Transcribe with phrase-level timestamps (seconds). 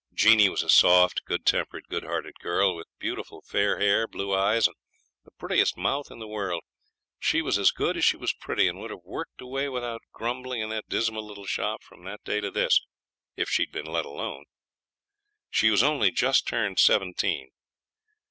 [0.15, 4.65] Jeanie was a soft, good tempered, good hearted girl, with beautiful fair hair, blue eyes,
[4.67, 4.75] and
[5.25, 6.63] the prettiest mouth in the world.
[7.19, 10.61] She was as good as she was pretty, and would have worked away without grumbling
[10.61, 12.81] in that dismal little shop from that day to this,
[13.37, 14.45] if she'd been let alone.
[15.51, 17.51] She was only just turned seventeen.